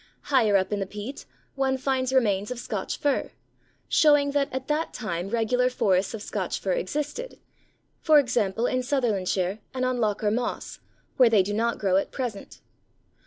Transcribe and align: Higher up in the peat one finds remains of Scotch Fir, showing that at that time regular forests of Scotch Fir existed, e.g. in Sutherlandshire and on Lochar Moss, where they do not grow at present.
Higher 0.33 0.57
up 0.57 0.73
in 0.73 0.79
the 0.79 0.87
peat 0.87 1.27
one 1.53 1.77
finds 1.77 2.11
remains 2.11 2.49
of 2.49 2.57
Scotch 2.57 2.97
Fir, 2.97 3.29
showing 3.87 4.31
that 4.31 4.51
at 4.51 4.67
that 4.67 4.95
time 4.95 5.29
regular 5.29 5.69
forests 5.69 6.15
of 6.15 6.23
Scotch 6.23 6.57
Fir 6.59 6.71
existed, 6.73 7.33
e.g. 7.35 8.15
in 8.39 8.81
Sutherlandshire 8.81 9.59
and 9.75 9.85
on 9.85 9.99
Lochar 9.99 10.33
Moss, 10.33 10.79
where 11.17 11.29
they 11.29 11.43
do 11.43 11.53
not 11.53 11.77
grow 11.77 11.97
at 11.97 12.09
present. 12.11 12.61